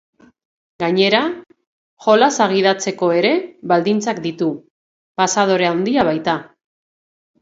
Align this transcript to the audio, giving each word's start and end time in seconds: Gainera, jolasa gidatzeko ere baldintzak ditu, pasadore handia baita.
Gainera, 0.83 1.19
jolasa 2.07 2.47
gidatzeko 2.53 3.11
ere 3.19 3.33
baldintzak 3.73 4.25
ditu, 4.27 4.49
pasadore 5.23 5.69
handia 5.75 6.07
baita. 6.13 6.39